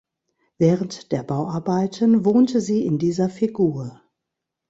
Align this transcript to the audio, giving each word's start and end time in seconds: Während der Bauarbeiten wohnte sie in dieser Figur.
Während 0.57 1.11
der 1.11 1.21
Bauarbeiten 1.21 2.25
wohnte 2.25 2.59
sie 2.59 2.83
in 2.87 2.97
dieser 2.97 3.29
Figur. 3.29 4.01